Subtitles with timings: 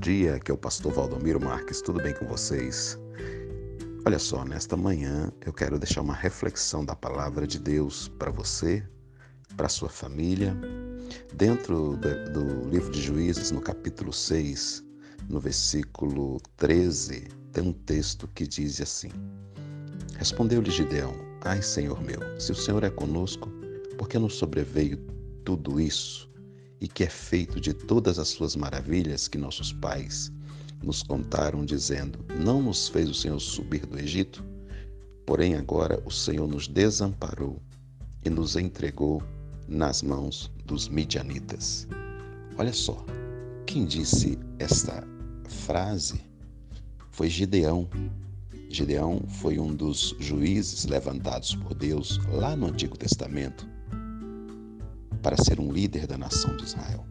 [0.00, 2.98] dia, aqui é o pastor Valdomiro Marques, tudo bem com vocês?
[4.06, 8.82] Olha só, nesta manhã eu quero deixar uma reflexão da palavra de Deus para você,
[9.58, 10.56] para sua família.
[11.34, 14.82] Dentro do, livro de Juízes, no capítulo 6,
[15.28, 19.10] no versículo 13, tem um texto que diz assim:
[20.16, 23.50] Respondeu-lhe Gideão: Ai, Senhor meu, se o Senhor é conosco,
[23.98, 24.96] por que nos sobreveio
[25.44, 26.29] tudo isso?
[26.80, 30.32] E que é feito de todas as suas maravilhas que nossos pais
[30.82, 34.44] nos contaram, dizendo: Não nos fez o Senhor subir do Egito?
[35.26, 37.60] Porém, agora o Senhor nos desamparou
[38.24, 39.22] e nos entregou
[39.68, 41.86] nas mãos dos midianitas.
[42.56, 43.04] Olha só,
[43.66, 45.06] quem disse esta
[45.48, 46.20] frase
[47.10, 47.88] foi Gideão.
[48.70, 53.68] Gideão foi um dos juízes levantados por Deus lá no Antigo Testamento
[55.22, 57.06] para ser um líder da nação de Israel.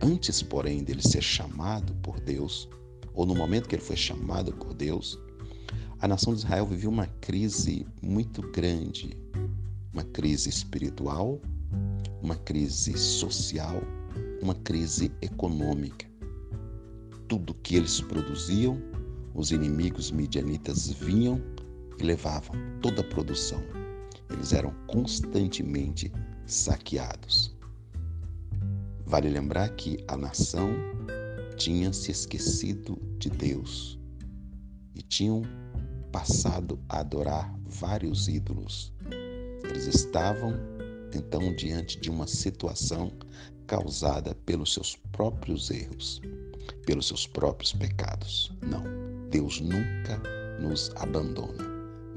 [0.00, 2.68] Antes, porém, dele ser chamado por Deus,
[3.14, 5.18] ou no momento que ele foi chamado por Deus,
[6.00, 9.16] a nação de Israel vivia uma crise muito grande,
[9.92, 11.40] uma crise espiritual,
[12.20, 13.80] uma crise social,
[14.42, 16.06] uma crise econômica.
[17.28, 18.80] Tudo que eles produziam,
[19.34, 21.40] os inimigos midianitas vinham
[21.98, 23.62] e levavam toda a produção.
[24.30, 26.10] Eles eram constantemente
[26.52, 27.54] saqueados.
[29.06, 30.70] Vale lembrar que a nação
[31.56, 33.98] tinha se esquecido de Deus
[34.94, 35.42] e tinham
[36.10, 38.92] passado a adorar vários ídolos.
[39.64, 40.54] Eles estavam
[41.14, 43.12] então diante de uma situação
[43.66, 46.20] causada pelos seus próprios erros,
[46.84, 48.52] pelos seus próprios pecados.
[48.62, 48.82] Não,
[49.30, 50.20] Deus nunca
[50.60, 51.64] nos abandona.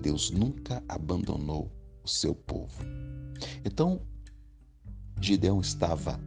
[0.01, 1.71] Deus nunca abandonou
[2.03, 2.83] o seu povo.
[3.63, 4.01] Então,
[5.21, 6.19] Gideão estava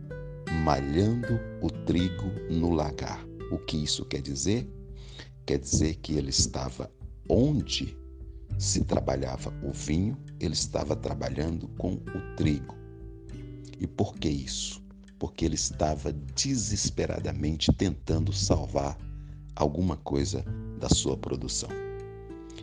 [0.64, 3.24] malhando o trigo no lagar.
[3.50, 4.68] O que isso quer dizer?
[5.46, 6.90] Quer dizer que ele estava
[7.28, 7.96] onde
[8.58, 12.76] se trabalhava o vinho, ele estava trabalhando com o trigo.
[13.78, 14.82] E por que isso?
[15.18, 18.98] Porque ele estava desesperadamente tentando salvar
[19.54, 20.44] alguma coisa
[20.78, 21.70] da sua produção.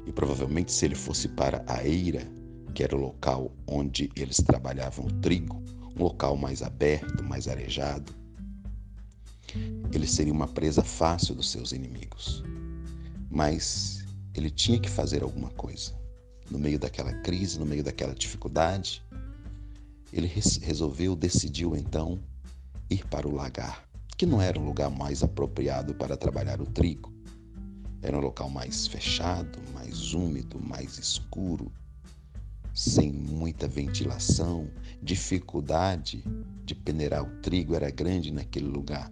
[0.06, 2.28] E provavelmente, se ele fosse para a eira,
[2.74, 5.65] que era o local onde eles trabalhavam o trigo,
[5.98, 8.14] um local mais aberto, mais arejado,
[9.94, 12.44] ele seria uma presa fácil dos seus inimigos.
[13.30, 15.94] Mas ele tinha que fazer alguma coisa.
[16.50, 19.04] No meio daquela crise, no meio daquela dificuldade,
[20.12, 22.20] ele resolveu, decidiu então
[22.90, 27.14] ir para o lagar, que não era um lugar mais apropriado para trabalhar o trigo.
[28.02, 31.72] Era um local mais fechado, mais úmido, mais escuro,
[32.76, 34.70] sem muita ventilação,
[35.02, 36.22] dificuldade
[36.66, 39.10] de peneirar o trigo era grande naquele lugar.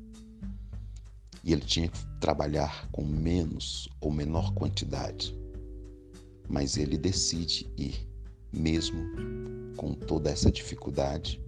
[1.42, 5.34] E ele tinha que trabalhar com menos ou menor quantidade.
[6.50, 8.06] Mas ele decide ir,
[8.52, 9.02] mesmo
[9.78, 11.42] com toda essa dificuldade,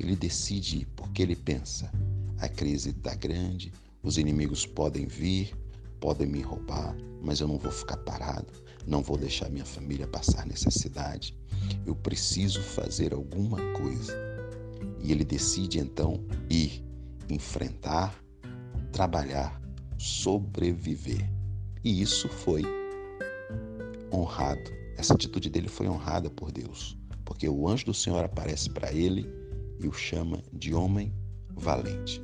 [0.00, 1.92] ele decide ir porque ele pensa:
[2.38, 5.56] a crise está grande, os inimigos podem vir,
[6.00, 8.52] podem me roubar, mas eu não vou ficar parado,
[8.86, 11.36] não vou deixar minha família passar necessidade.
[11.86, 14.16] Eu preciso fazer alguma coisa.
[15.00, 16.84] E ele decide então ir
[17.28, 18.14] enfrentar,
[18.92, 19.60] trabalhar,
[19.98, 21.28] sobreviver.
[21.84, 22.62] E isso foi
[24.12, 24.70] honrado.
[24.96, 29.28] Essa atitude dele foi honrada por Deus, porque o anjo do Senhor aparece para ele
[29.80, 31.12] e o chama de homem
[31.54, 32.22] valente.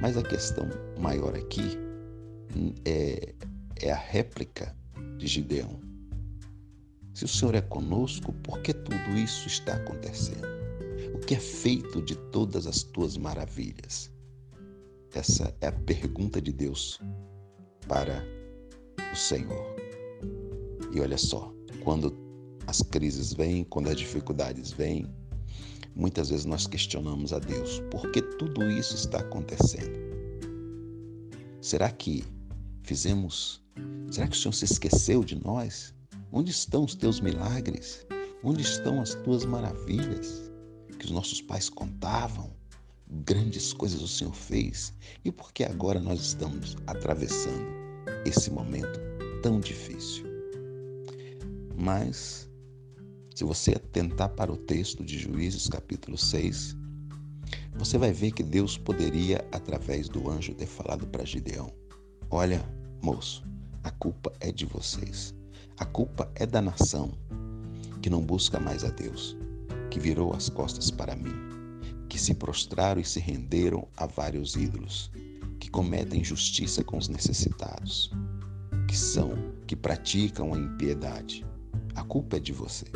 [0.00, 0.68] Mas a questão
[0.98, 1.78] maior aqui
[2.84, 3.34] é,
[3.80, 4.76] é a réplica
[5.22, 5.80] de Gideão.
[7.14, 10.48] Se o Senhor é conosco, por que tudo isso está acontecendo?
[11.14, 14.10] O que é feito de todas as tuas maravilhas?
[15.14, 17.00] Essa é a pergunta de Deus
[17.86, 18.24] para
[19.12, 19.76] o Senhor.
[20.92, 22.16] E olha só, quando
[22.66, 25.06] as crises vêm, quando as dificuldades vêm,
[25.94, 30.00] muitas vezes nós questionamos a Deus: por que tudo isso está acontecendo?
[31.60, 32.24] Será que
[32.82, 33.61] fizemos?
[34.10, 35.94] Será que o Senhor se esqueceu de nós?
[36.30, 38.06] Onde estão os teus milagres?
[38.44, 40.50] Onde estão as tuas maravilhas
[40.98, 42.50] que os nossos pais contavam?
[43.24, 44.92] Grandes coisas o Senhor fez.
[45.24, 47.66] E por que agora nós estamos atravessando
[48.26, 49.00] esse momento
[49.42, 50.26] tão difícil?
[51.74, 52.48] Mas,
[53.34, 56.76] se você atentar para o texto de Juízes, capítulo 6,
[57.74, 61.72] você vai ver que Deus poderia, através do anjo, ter falado para Gideão:
[62.30, 62.62] Olha,
[63.02, 63.42] moço,
[63.84, 65.34] a culpa é de vocês.
[65.78, 67.12] A culpa é da nação
[68.00, 69.36] que não busca mais a Deus,
[69.90, 71.34] que virou as costas para mim,
[72.08, 75.10] que se prostraram e se renderam a vários ídolos,
[75.58, 78.10] que cometem injustiça com os necessitados,
[78.88, 79.32] que são,
[79.66, 81.44] que praticam a impiedade.
[81.94, 82.92] A culpa é de vocês.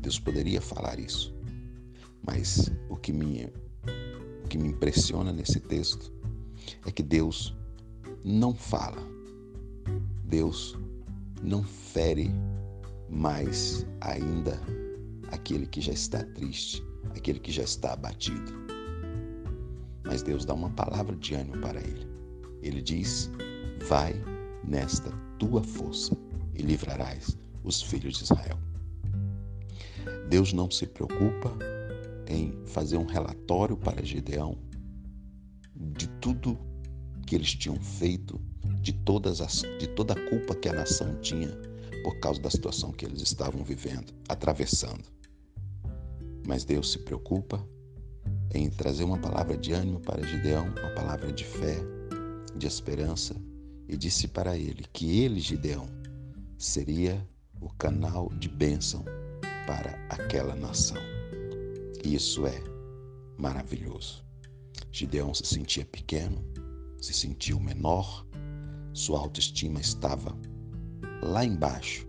[0.00, 1.34] Deus poderia falar isso.
[2.26, 3.44] Mas o que me,
[4.44, 6.12] o que me impressiona nesse texto
[6.84, 7.56] é que Deus
[8.24, 9.14] não fala.
[10.24, 10.76] Deus
[11.42, 12.30] não fere
[13.08, 14.60] mais ainda
[15.30, 16.82] aquele que já está triste,
[17.16, 18.52] aquele que já está abatido.
[20.04, 22.06] Mas Deus dá uma palavra de ânimo para ele.
[22.62, 23.30] Ele diz:
[23.88, 24.14] Vai
[24.62, 26.16] nesta tua força
[26.54, 28.58] e livrarás os filhos de Israel.
[30.28, 31.56] Deus não se preocupa
[32.26, 34.58] em fazer um relatório para Gideão
[35.74, 36.58] de tudo
[37.26, 38.40] que eles tinham feito,
[38.84, 41.48] de, todas as, de toda a culpa que a nação tinha
[42.02, 45.04] por causa da situação que eles estavam vivendo, atravessando.
[46.46, 47.66] Mas Deus se preocupa
[48.52, 51.78] em trazer uma palavra de ânimo para Gideão, uma palavra de fé,
[52.54, 53.34] de esperança,
[53.88, 55.88] e disse para ele que ele, Gideão,
[56.58, 57.26] seria
[57.62, 59.02] o canal de bênção
[59.66, 61.00] para aquela nação.
[62.04, 62.62] Isso é
[63.38, 64.22] maravilhoso.
[64.92, 66.44] Gideão se sentia pequeno,
[67.00, 68.26] se sentiu menor,
[68.94, 70.34] sua autoestima estava
[71.22, 72.06] lá embaixo.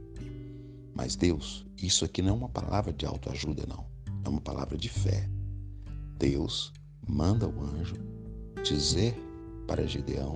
[0.94, 3.86] Mas Deus, isso aqui não é uma palavra de autoajuda, não.
[4.24, 5.30] É uma palavra de fé.
[6.18, 6.72] Deus
[7.08, 7.96] manda o anjo
[8.64, 9.14] dizer
[9.68, 10.36] para Gideão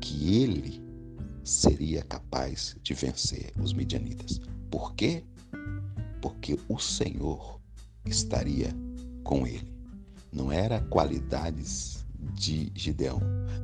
[0.00, 0.84] que ele
[1.44, 4.40] seria capaz de vencer os midianitas.
[4.70, 5.24] Por quê?
[6.20, 7.60] Porque o Senhor
[8.04, 8.74] estaria
[9.22, 9.72] com ele.
[10.32, 12.04] Não era qualidades
[12.34, 13.20] de Gideão,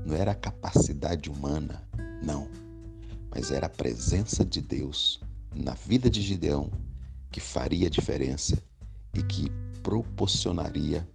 [0.07, 1.83] não era capacidade humana,
[2.23, 2.49] não,
[3.31, 5.21] mas era a presença de Deus
[5.55, 6.71] na vida de Gideão
[7.31, 8.63] que faria diferença
[9.15, 9.51] e que
[9.83, 11.07] proporcionaria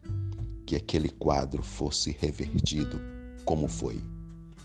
[0.65, 2.99] que aquele quadro fosse revertido
[3.45, 4.03] como foi.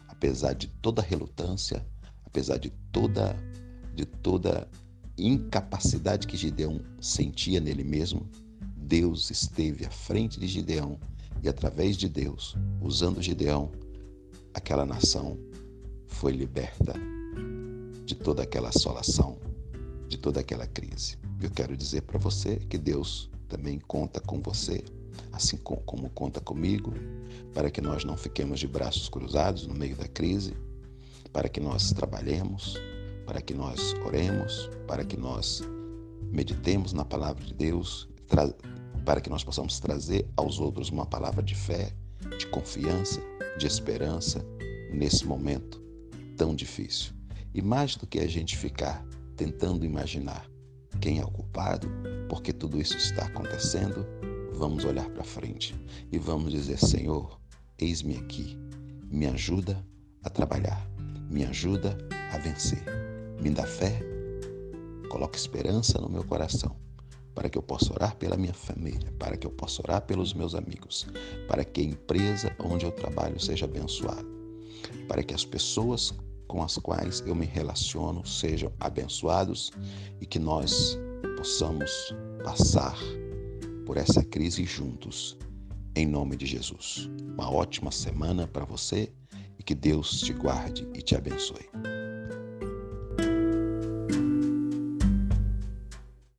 [0.08, 1.86] Apesar de toda relutância,
[2.26, 3.36] apesar de toda
[3.94, 4.66] de toda
[5.18, 8.26] incapacidade que Gideão sentia nele mesmo,
[8.74, 10.98] Deus esteve à frente de Gideão
[11.42, 13.70] e através de Deus, usando Gideão,
[14.54, 15.38] aquela nação
[16.22, 16.94] foi liberta
[18.04, 19.40] de toda aquela assolação,
[20.06, 21.18] de toda aquela crise.
[21.42, 24.84] Eu quero dizer para você que Deus também conta com você
[25.32, 26.94] assim como conta comigo,
[27.52, 30.56] para que nós não fiquemos de braços cruzados no meio da crise,
[31.32, 32.76] para que nós trabalhemos,
[33.26, 35.60] para que nós oremos, para que nós
[36.30, 38.08] meditemos na palavra de Deus,
[39.04, 41.92] para que nós possamos trazer aos outros uma palavra de fé,
[42.38, 43.20] de confiança,
[43.58, 44.46] de esperança
[44.92, 45.81] nesse momento
[46.42, 47.12] tão difícil.
[47.54, 49.06] E mais do que a gente ficar
[49.36, 50.44] tentando imaginar
[51.00, 51.88] quem é o culpado,
[52.28, 54.04] porque tudo isso está acontecendo,
[54.52, 55.72] vamos olhar para frente
[56.10, 57.38] e vamos dizer: Senhor,
[57.78, 58.58] eis-me aqui,
[59.08, 59.86] me ajuda
[60.24, 60.84] a trabalhar,
[61.30, 61.96] me ajuda
[62.32, 62.82] a vencer,
[63.40, 64.00] me dá fé,
[65.08, 66.74] coloca esperança no meu coração,
[67.36, 70.56] para que eu possa orar pela minha família, para que eu possa orar pelos meus
[70.56, 71.06] amigos,
[71.46, 74.26] para que a empresa onde eu trabalho seja abençoada,
[75.06, 76.12] para que as pessoas
[76.52, 79.72] com as quais eu me relaciono sejam abençoados
[80.20, 80.98] e que nós
[81.38, 82.14] possamos
[82.44, 82.94] passar
[83.86, 85.38] por essa crise juntos,
[85.96, 87.08] em nome de Jesus.
[87.22, 89.10] Uma ótima semana para você
[89.58, 92.01] e que Deus te guarde e te abençoe.